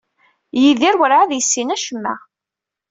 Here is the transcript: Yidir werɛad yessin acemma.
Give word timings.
Yidir 0.61 0.95
werɛad 0.99 1.31
yessin 1.33 1.73
acemma. 1.75 2.13